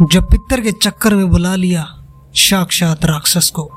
जब 0.00 0.30
पितर 0.30 0.60
के 0.60 0.72
चक्कर 0.72 1.14
में 1.14 1.30
बुला 1.30 1.54
लिया 1.54 2.04
साक्षात 2.34 3.04
राक्षस 3.04 3.50
को। 3.50 3.70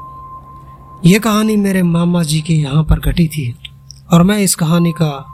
यह 1.05 1.19
कहानी 1.19 1.55
मेरे 1.55 1.83
मामा 1.83 2.23
जी 2.23 2.41
के 2.41 2.53
यहाँ 2.53 2.83
पर 2.83 2.99
घटी 2.99 3.27
थी 3.27 3.55
और 4.13 4.23
मैं 4.23 4.37
इस 4.37 4.55
कहानी 4.55 4.91
का 4.91 5.25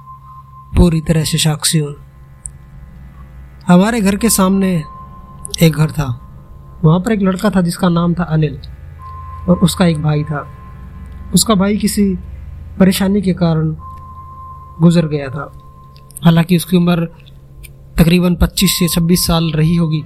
पूरी 0.78 1.02
तरह 1.02 1.24
से 1.24 1.38
साक्षी 1.38 1.78
हूँ। 1.78 1.96
हमारे 3.68 4.02
घर 4.02 4.16
के 4.16 4.30
सामने 4.30 4.84
एक 5.62 5.74
घर 5.74 5.92
था। 5.92 6.08
वहाँ 6.84 7.00
पर 7.00 7.12
एक 7.12 7.22
लड़का 7.22 7.50
था 7.50 7.62
जिसका 7.62 7.90
नाम 7.90 8.14
था 8.14 8.24
अनिल 8.24 8.60
और 9.50 9.60
उसका 9.64 9.86
एक 9.86 10.04
भाई 10.04 10.24
था। 10.24 10.48
उसका 11.34 11.56
भाई 11.56 11.78
किसी 11.78 12.16
परेशानी 12.80 13.22
के 13.22 13.34
कारण 13.34 13.76
गुजर 14.82 15.08
गया 15.08 15.28
था। 15.28 15.52
हालाँकि 16.24 16.56
उसकी 16.56 16.78
उम्र 16.78 17.06
तकरीबन 17.98 18.36
25 18.36 18.80
से 18.80 18.88
26 18.88 19.28
साल 19.28 19.52
रही 19.52 19.76
होगी। 19.76 20.04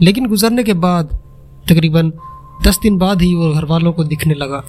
लेकिन 0.00 0.26
गुजरने 0.26 0.62
के 0.64 0.72
बाद, 0.74 1.06
तकरीबन 1.68 2.12
10 2.62 2.78
दिन 2.82 2.98
बाद 2.98 3.22
ही 3.22 3.34
वो 3.34 3.52
घर 3.54 3.64
वालों 3.64 3.92
को 3.92 4.04
दिखने 4.04 4.34
लगा। 4.34 4.62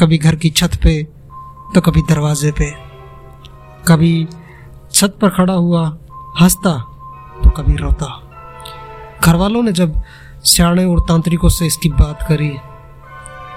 कभी 0.00 0.18
घर 0.18 0.34
की 0.34 0.50
छत 0.50 0.76
पे 0.82 1.02
तो 1.74 1.80
कभी 1.80 2.02
दरवाजे 2.08 2.50
पे। 2.52 2.70
कभी 3.88 4.26
छत 4.92 5.16
पर 5.20 5.28
खड़ा 5.28 5.52
हुआ, 5.54 5.86
हंसता 6.40 6.72
तो 7.44 7.50
कभी 7.50 7.76
रोता। 7.76 8.08
घर 9.24 9.36
वालों 9.36 9.62
ने 9.62 9.72
जब 9.72 10.02
सियाणे 10.44 10.84
और 10.84 11.00
तांत्रिकों 11.00 11.48
से 11.48 11.66
इसकी 11.66 11.88
बात 11.90 12.22
करी 12.28 12.50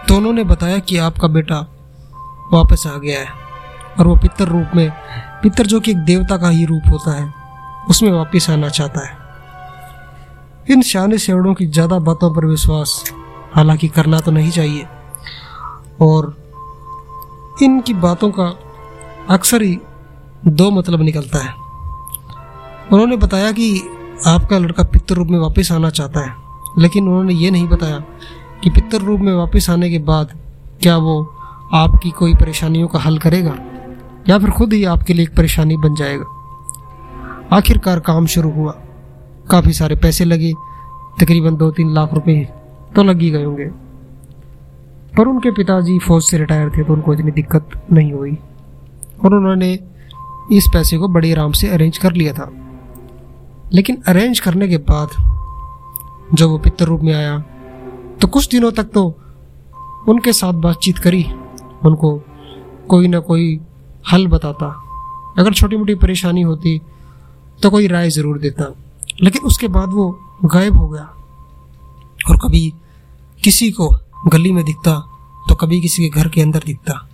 तो 0.07 0.15
उन्होंने 0.17 0.43
बताया 0.43 0.79
कि 0.79 0.98
आपका 0.98 1.27
बेटा 1.27 1.59
वापस 2.51 2.85
आ 2.87 2.98
गया 2.98 3.20
है, 3.20 3.27
और 3.99 4.07
वो 4.07 4.15
पितर 4.15 4.48
रूप 4.48 4.76
में, 4.76 4.89
पितर 5.43 5.65
जो 5.65 5.79
कि 5.79 5.91
एक 5.91 5.98
देवता 5.98 6.37
का 6.37 6.49
ही 6.49 6.65
रूप 6.65 6.89
होता 6.89 7.12
है, 7.12 7.34
उसमें 7.89 8.12
वापस 8.12 8.49
आना 8.49 8.70
चाहता 8.70 9.05
है। 9.07 9.24
इन 10.65 10.81
शान 10.81 11.17
सेवड़ों 11.17 11.53
की 11.53 11.65
ज़्यादा 11.67 11.97
बातों 11.99 12.33
पर 12.35 12.45
विश्वास 12.45 13.03
हालाँकि 13.55 13.87
करना 13.87 14.20
तो 14.20 14.31
नहीं 14.31 14.51
चाहिए। 14.51 14.85
और 16.01 16.35
इनकी 17.63 17.93
बातों 17.95 18.29
का 18.31 18.48
अक्सर 19.29 19.62
ही 19.62 19.77
दो 20.48 20.70
मतलब 20.71 21.01
निकलता 21.01 21.40
है। 21.40 21.53
उन्होंने 22.91 23.17
बताया 23.17 23.51
कि 23.51 23.67
आपका 24.27 24.57
लड़का 24.57 24.84
पितर 24.84 25.15
रूप 25.15 25.27
में 25.27 25.37
वापस 25.40 25.71
आना 25.71 25.90
चाहता 25.90 26.20
है, 26.20 26.34
लेकिन 26.79 27.07
उन्होंने 27.07 27.34
ये 27.34 27.51
नहीं 27.51 27.68
बताया 27.68 27.99
कि 28.63 28.70
पितर 28.70 29.01
रूप 29.01 29.20
में 29.20 29.34
वापस 29.34 29.70
आने 29.70 29.90
के 29.90 29.99
बाद 30.01 30.34
क्या 30.81 30.97
वो 30.97 31.21
आपकी 31.73 32.12
कोई 32.12 32.34
परेशानियों 32.35 32.87
का 32.87 32.99
हल 32.99 33.18
करेगा, 33.18 33.55
या 34.29 34.40
फिर 34.40 34.49
खुद 34.49 34.73
ही 34.73 34.84
आपके 34.85 35.13
लिए 35.13 35.25
एक 35.25 35.35
परेशानी 35.37 35.77
बन 35.77 35.95
जाएगा। 35.95 37.55
आखिरकार 37.57 37.99
काम 37.99 38.25
शुरू 38.25 38.51
हुआ। 38.51 38.75
काफ़ी 39.46 39.74
सारे 39.74 39.96
पैसे 39.96 40.26
लगे, 40.26 40.54
तकरीबन 41.20 41.55
दो 41.55 41.70
तीन 41.71 41.93
लाख 41.93 42.13
रुपए 42.13 42.43
तो 42.96 43.04
लग 43.04 43.21
ही 43.21 43.29
गए 43.32 43.43
होंगे। 43.43 43.65
पर 45.13 45.27
उनके 45.27 45.52
पिताजी 45.52 45.98
फौज 45.99 46.24
से 46.24 46.37
रिटायर 46.37 46.70
थे 46.70 46.84
तो 46.84 46.93
उनको 46.93 47.13
इतनी 47.13 47.32
दिक्कत 47.32 47.70
नहीं 47.91 48.12
हुई। 48.13 48.37
और 49.26 49.34
उन्होंने 49.34 49.71
इस 50.52 50.68
पैसे 50.74 50.98
को 50.98 51.07
बड़े 51.07 51.32
आराम 51.32 51.52
से 51.52 51.70
अरेंज 51.70 51.98
कर 51.98 52.13
लिया 52.13 52.34
था। 52.34 52.49
लेकिन 53.74 54.02
अरेंज 54.07 54.40
करने 54.40 54.68
के 54.68 54.77
बाद, 54.79 55.10
जब 56.34 56.48
वो 56.48 56.57
पितर 56.57 56.85
रूप 56.85 57.02
में 57.02 57.13
आया 57.13 57.37
तो 58.21 58.27
कुछ 58.27 58.49
दिनों 58.52 58.71
तक 58.71 58.90
तो 58.93 59.04
उनके 60.09 60.34
साथ 60.34 60.54
बातचीत 60.62 60.98
करी, 60.98 61.24
उनको 61.85 62.20
कोई 62.90 63.07
ना 63.07 63.20
कोई 63.21 63.59
हल 64.06 64.28
बताता। 64.28 64.68
अगर 65.38 65.53
छोटी 65.53 65.78
मोटी 65.78 65.96
परेशानी 65.97 66.41
होती 66.41 66.80
तो 67.63 67.69
कोई 67.69 67.88
राय 67.88 68.09
ज़रूर 68.09 68.40
देता। 68.40 68.74
लेकिन 69.22 69.41
उसके 69.41 69.68
बाद 69.68 69.90
वो 69.90 70.09
गायब 70.46 70.78
हो 70.78 70.88
गया। 70.88 71.03
और 72.30 72.38
कभी 72.38 72.74
किसी 73.44 73.72
को 73.72 73.90
गली 74.28 74.52
में 74.52 74.63
दिखता 74.66 74.94
तो 75.50 75.56
कभी 75.56 75.81
किसी 75.81 76.03
के 76.03 76.09
घर 76.09 76.28
के 76.30 76.41
अंदर 76.41 76.63
दिखता। 76.66 77.08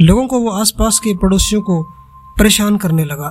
लोगों 0.00 0.26
को 0.28 0.38
वो 0.38 0.50
आसपास 0.50 0.98
के 0.98 1.14
पड़ोसियों 1.14 1.60
को 1.62 1.82
परेशान 2.38 2.76
करने 2.76 3.04
लगा। 3.04 3.28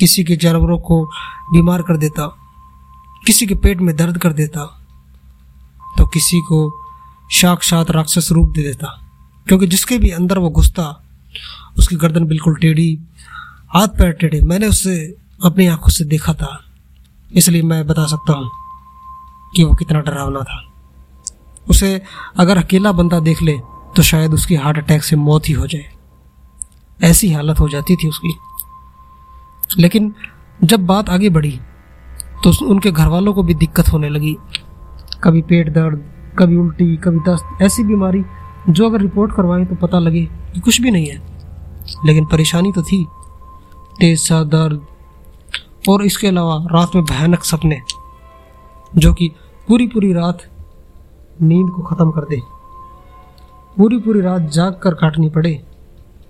किसी 0.00 0.24
के 0.24 0.36
जानवरों 0.36 0.78
को 0.78 1.04
बीमार 1.52 1.82
कर 1.82 1.96
देता, 1.96 2.26
किसी 3.26 3.46
के 3.46 3.54
पेट 3.54 3.80
में 3.80 3.94
दर्द 3.96 4.18
कर 4.18 4.32
देता 4.32 4.64
तो 5.98 6.06
किसी 6.06 6.40
को 6.40 6.58
साक्षात 7.30 7.90
राक्षस 7.90 8.28
रूप 8.32 8.48
दे 8.48 8.62
देता। 8.62 8.98
क्योंकि 9.46 9.66
जिसके 9.66 9.98
भी 9.98 10.10
अंदर 10.10 10.38
वो 10.38 10.50
घुसता, 10.50 11.02
उसकी 11.78 11.96
गर्दन 11.96 12.24
बिल्कुल 12.24 12.54
टेढ़ी, 12.54 12.98
हाथ 13.74 13.88
पैर 13.88 14.12
टेढ़े, 14.12 14.40
मैंने 14.40 14.66
उससे 14.66 15.16
अपनी 15.44 15.66
आँखों 15.66 15.88
से 15.88 16.04
देखा 16.04 16.32
था। 16.32 16.58
इसलिए 17.34 17.62
मैं 17.62 17.86
बता 17.86 18.06
सकता 18.06 18.32
हूँ 18.32 18.50
कि 19.56 19.64
वो 19.64 19.74
कितना 19.74 20.00
डरावना 20.00 20.40
था। 20.40 20.62
उसे 21.70 22.02
अगर 22.38 22.58
अकेला 22.58 22.92
बंदा 22.92 23.20
देख 23.20 23.42
ले 23.42 23.58
तो 23.96 24.02
शायद 24.02 24.34
उसकी 24.34 24.54
हार्ट 24.54 24.78
अटैक 24.78 25.02
से 25.04 25.16
मौत 25.16 25.48
ही 25.48 25.54
हो 25.54 25.66
जाए। 25.66 25.88
ऐसी 27.02 27.32
हालत 27.32 27.60
हो 27.60 27.68
जाती 27.68 27.96
थी 27.96 28.08
उसकी। 28.08 28.34
लेकिन 29.78 30.14
जब 30.64 30.86
बात 30.86 31.08
आगे 31.08 31.28
बढ़ी 31.28 31.60
तो 32.44 32.66
उनके 32.66 32.90
घर 32.90 33.08
वालों 33.08 33.32
को 33.32 33.42
भी 33.42 33.54
दिक्कत 33.54 33.88
होने 33.88 34.08
लगी। 34.08 34.36
कभी 35.24 35.42
पेट 35.42 35.72
दर्द, 35.72 36.02
कभी 36.38 36.56
उल्टी, 36.56 36.96
कभी 36.96 37.18
दस्त, 37.28 37.62
ऐसी 37.62 37.84
बीमारी 37.84 38.22
जो 38.68 38.88
अगर 38.88 39.00
रिपोर्ट 39.00 39.32
करवाएँ 39.32 39.64
तो 39.64 39.74
पता 39.76 39.98
लगे 39.98 40.24
कि 40.54 40.60
कुछ 40.60 40.80
भी 40.80 40.90
नहीं 40.90 41.06
है। 41.06 41.22
लेकिन 42.06 42.24
परेशानी 42.24 42.72
तो 42.72 42.82
थी। 42.82 43.06
तेज 43.98 44.18
सा 44.18 44.42
दर्द 44.44 44.86
और 45.88 46.04
इसके 46.04 46.26
अलावा 46.26 46.56
रात 46.72 46.94
में 46.94 47.04
भयानक 47.04 47.44
सपने, 47.44 47.80
जो 48.96 49.12
कि 49.14 49.28
पूरी 49.68 49.86
पूरी 49.86 50.12
रात 50.12 50.42
नींद 51.42 51.70
को 51.70 51.82
ख़त्म 51.82 52.10
कर 52.10 52.20
दे। 52.20 52.40
पूरी 53.76 53.98
पूरी 53.98 54.20
रात 54.20 54.42
जाग 54.42 54.80
कर 54.82 54.94
काटनी 54.94 55.28
पड़े, 55.30 55.64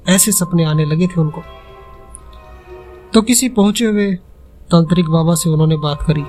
ऐसे 0.08 0.32
सपने 0.32 0.64
आने 0.64 0.84
लगे 0.84 1.06
थे 1.06 1.20
उनको। 1.20 1.42
तो 3.14 3.22
किसी 3.22 3.48
पहुँचे 3.48 3.84
हुए 3.84 4.14
तांत्रिक 4.70 5.08
बाबा 5.08 5.34
से 5.34 5.50
उन्होंने 5.50 5.76
बात 5.76 6.02
करी। 6.02 6.24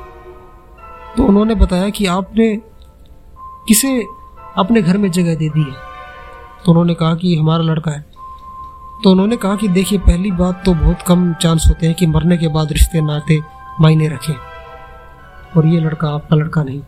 तो 1.17 1.23
उन्होंने 1.23 1.55
बताया 1.55 1.89
कि 1.89 2.05
आपने 2.05 2.55
किसे 3.67 4.05
अपने 4.57 4.81
घर 4.81 4.97
में 4.97 5.11
जगह 5.11 5.35
दे 5.35 5.49
दी 5.49 5.63
है। 5.63 5.75
तो 6.65 6.71
उन्होंने 6.71 6.93
कहा 6.93 7.15
कि 7.15 7.35
हमारा 7.35 7.63
लड़का 7.63 7.91
है। 7.91 8.12
तो 9.03 9.11
उन्होंने 9.11 9.37
कहा 9.37 9.55
कि 9.55 9.67
देखिए, 9.67 9.99
पहली 9.99 10.31
बात 10.31 10.61
तो 10.65 10.73
बहुत 10.73 11.01
कम 11.01 11.33
चांस 11.33 11.65
होते 11.67 11.85
हैं 11.85 11.95
कि 11.95 12.05
मरने 12.05 12.37
के 12.37 12.47
बाद 12.47 12.71
रिश्ते 12.71 13.01
नाते 13.01 13.39
मायने 13.81 14.07
रखें। 14.07 14.33
और 15.57 15.65
ये 15.65 15.79
लड़का 15.79 16.09
आपका 16.09 16.35
लड़का 16.35 16.63
नहीं, 16.63 16.81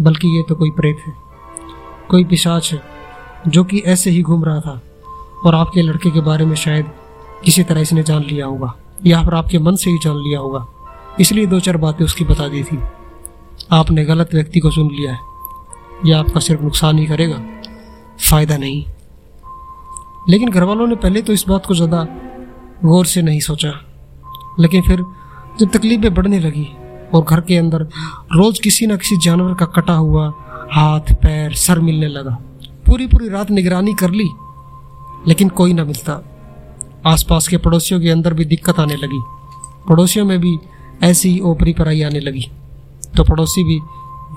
बल्कि 0.00 0.28
ये 0.36 0.42
तो 0.48 0.54
कोई 0.54 0.70
प्रेत 0.70 0.98
है, 1.06 1.12
कोई 2.10 2.24
पिशाच 2.24 2.72
है, 2.72 2.80
जो 3.48 3.64
कि 3.64 3.78
ऐसे 3.86 4.10
ही 4.10 4.22
घूम 4.22 4.44
रहा 4.44 4.60
था। 4.60 4.80
और 5.46 5.54
आपके 5.54 5.82
लड़के 5.82 6.10
के 6.10 6.20
बारे 6.20 6.44
में 6.46 6.54
शायद 6.56 6.90
किसी 7.44 7.62
तरह 7.62 7.80
इसने 7.80 8.02
जान 8.02 8.22
लिया 8.22 8.46
होगा, 8.46 8.72
या 9.06 9.22
फिर 9.22 9.34
आपके 9.34 9.58
मन 9.58 9.76
से 9.76 9.90
ही 9.90 9.98
जान 9.98 10.16
लिया 10.16 10.38
होगा। 10.38 10.66
इसलिए 11.20 11.46
दो 11.46 11.60
चार 11.60 11.76
बातें 11.76 12.04
उसकी 12.04 12.24
बता 12.24 12.48
दी 12.48 12.62
थी। 12.62 12.78
आपने 13.72 14.04
गलत 14.04 14.34
व्यक्ति 14.34 14.60
को 14.60 14.70
सुन 14.70 14.88
लिया 14.88 15.12
है। 15.12 15.18
यह 16.06 16.18
आपका 16.18 16.40
सिर्फ़ 16.40 16.62
नुकसान 16.62 16.98
ही 16.98 17.06
करेगा, 17.06 17.42
फ़ायदा 18.30 18.56
नहीं। 18.56 18.84
लेकिन 20.28 20.50
घर 20.50 20.64
वालों 20.64 20.86
ने 20.86 20.94
पहले 20.96 21.22
तो 21.22 21.32
इस 21.32 21.44
बात 21.48 21.66
को 21.66 21.74
ज़्यादा 21.74 22.06
गौर 22.84 23.06
से 23.06 23.22
नहीं 23.22 23.40
सोचा। 23.40 23.72
लेकिन 24.60 24.82
फिर 24.82 25.04
जब 25.60 25.70
तकलीफें 25.70 26.12
बढ़ने 26.14 26.38
लगी 26.38 26.66
और 27.14 27.22
घर 27.22 27.40
के 27.40 27.56
अंदर 27.56 27.82
रोज 28.32 28.58
किसी 28.58 28.86
न 28.86 28.96
किसी 28.96 29.16
जानवर 29.24 29.54
का 29.54 29.66
कटा 29.66 29.92
हुआ 29.92 30.26
हाथ, 30.72 31.12
पैर, 31.14 31.52
सर 31.54 31.78
मिलने 31.80 32.08
लगा। 32.08 32.36
पूरी 32.86 33.06
पूरी 33.06 33.28
रात 33.28 33.50
निगरानी 33.50 33.94
कर 33.94 34.10
ली, 34.10 34.28
लेकिन 35.28 35.48
कोई 35.50 35.72
ना 35.72 35.84
मिलता। 35.84 36.22
आसपास 37.06 37.48
के 37.48 37.56
पड़ोसियों 37.56 38.00
के 38.00 38.10
अंदर 38.10 38.34
भी 38.34 38.44
दिक्कत 38.44 38.80
आने 38.80 38.96
लगी। 38.96 39.20
पड़ोसियों 39.88 40.24
में 40.26 40.38
भी 40.40 40.58
ऐसी 41.02 41.30
ही 41.30 41.40
ओपरी 41.40 41.72
पराई 41.72 42.02
आने 42.02 42.20
लगी। 42.20 42.50
तो 43.16 43.24
पड़ोसी 43.24 43.64
भी 43.64 43.78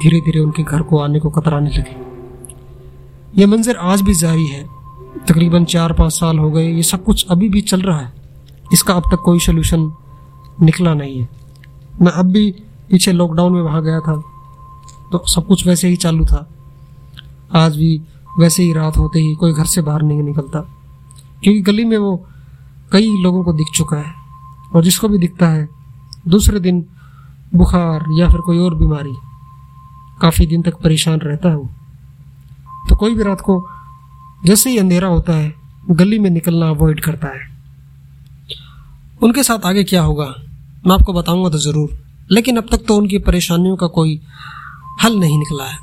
धीरे 0.03 0.19
धीरे 0.21 0.39
उनके 0.39 0.63
घर 0.63 0.81
को 0.81 0.99
आने 0.99 1.19
को 1.19 1.29
कतराने 1.29 1.69
लगे। 1.69 1.95
ये 3.37 3.45
मंजर 3.45 3.75
आज 3.75 4.01
भी 4.01 4.13
जारी 4.13 4.47
है। 4.47 4.63
तकरीबन 5.19 5.65
चार 5.65 5.93
पाँच 5.93 6.13
साल 6.13 6.39
हो 6.39 6.49
गए, 6.51 6.67
ये 6.67 6.83
सब 6.83 7.03
कुछ 7.03 7.25
अभी 7.31 7.49
भी 7.49 7.61
चल 7.63 7.81
रहा 7.81 7.99
है। 7.99 8.11
इसका 8.73 8.93
अब 8.93 9.03
तक 9.11 9.21
कोई 9.25 9.39
सोल्यूशन 9.39 9.91
निकला 10.61 10.93
नहीं 10.93 11.19
है। 11.19 11.27
मैं 12.01 12.11
अब 12.11 12.25
भी 12.25 12.49
पीछे 12.91 13.11
लॉकडाउन 13.11 13.53
में 13.53 13.61
वहाँ 13.61 13.81
गया 13.83 13.99
था 13.99 14.15
तो 15.11 15.23
सब 15.27 15.45
कुछ 15.47 15.65
वैसे 15.67 15.87
ही 15.87 15.95
चालू 15.95 16.25
था। 16.25 16.47
आज 17.55 17.75
भी 17.77 18.01
वैसे 18.39 18.63
ही 18.63 18.73
रात 18.73 18.97
होते 18.97 19.19
ही 19.19 19.33
कोई 19.35 19.53
घर 19.53 19.65
से 19.65 19.81
बाहर 19.81 20.01
नहीं 20.01 20.21
निकलता। 20.23 20.59
क्योंकि 21.43 21.61
गली 21.61 21.83
में 21.85 21.97
वो 21.97 22.15
कई 22.91 23.09
लोगों 23.21 23.43
को 23.43 23.53
दिख 23.53 23.67
चुका 23.75 23.97
है, 23.97 24.13
और 24.75 24.83
जिसको 24.83 25.07
भी 25.07 25.17
दिखता 25.17 25.47
है, 25.47 25.67
दूसरे 26.27 26.59
दिन 26.59 26.85
बुखार 27.55 28.05
या 28.11 28.29
फिर 28.29 28.41
कोई 28.41 28.59
और 28.59 28.75
बीमारी, 28.75 29.13
काफ़ी 30.21 30.45
दिन 30.47 30.61
तक 30.61 30.75
परेशान 30.75 31.19
रहता 31.19 31.49
हूँ 31.49 31.69
तो 32.89 32.95
कोई 32.95 33.15
भी 33.15 33.23
रात 33.23 33.41
को 33.41 33.59
जैसे 34.43 34.69
ही 34.69 34.77
अंधेरा 34.77 35.07
होता 35.07 35.33
है, 35.33 35.53
गली 35.91 36.19
में 36.19 36.29
निकलना 36.29 36.69
अवॉइड 36.69 36.99
करता 36.99 37.27
है। 37.27 37.51
उनके 39.21 39.43
साथ 39.43 39.65
आगे 39.65 39.83
क्या 39.83 40.01
होगा, 40.01 40.25
मैं 40.87 40.93
आपको 40.93 41.13
बताऊँगा 41.13 41.49
तो 41.49 41.57
ज़रूर, 41.57 41.89
लेकिन 42.31 42.57
अब 42.57 42.67
तक 42.71 42.85
तो 42.87 42.97
उनकी 42.97 43.19
परेशानियों 43.19 43.75
का 43.75 43.87
कोई 43.89 44.19
हल 45.03 45.15
नहीं 45.15 45.37
निकला 45.37 45.65
है। 45.65 45.77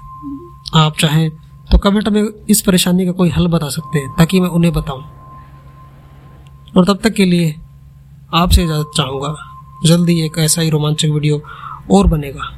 आप 0.77 0.97
चाहें 0.99 1.31
तो 1.71 1.79
कमेंट 1.79 2.09
में 2.09 2.23
इस 2.51 2.61
परेशानी 2.61 3.07
का 3.07 3.13
कोई 3.13 3.31
हल 3.31 3.47
बता 3.47 3.69
सकते 3.69 3.99
हैं, 3.99 4.15
ताकि 4.17 4.41
मैं 4.41 4.49
उन्हें 4.49 4.73
बताऊँ। 4.73 5.03
और 6.77 6.85
तब 6.85 6.99
तक 7.05 7.13
के 7.13 7.25
लिए 7.25 7.55
आपसे 8.35 8.65
इजाज़त 8.65 8.91
चाहूँगा। 8.97 9.35
जल्दी 9.87 10.21
एक 10.21 10.39
ऐसा 10.39 10.63
ही 10.63 10.71
रोमांचक 10.71 11.09
वीडियो 11.09 11.43
और 11.91 12.07
बनेगा। 12.07 12.57